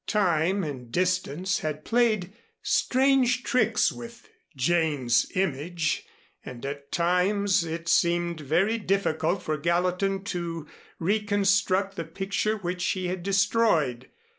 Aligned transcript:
Time 0.07 0.63
and 0.63 0.91
distance 0.91 1.59
had 1.59 1.85
played 1.85 2.33
strange 2.63 3.43
tricks 3.43 3.91
with 3.91 4.29
Jane's 4.55 5.27
image 5.35 6.07
and 6.43 6.65
at 6.65 6.91
times 6.91 7.63
it 7.63 7.87
seemed 7.87 8.39
very 8.39 8.79
difficult 8.79 9.43
for 9.43 9.57
Gallatin 9.57 10.23
to 10.23 10.65
reconstruct 10.97 11.97
the 11.97 12.03
picture 12.03 12.57
which 12.57 12.83
he 12.83 13.09
had 13.09 13.21
destroyed. 13.21 14.09